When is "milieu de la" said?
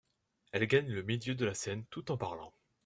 1.03-1.53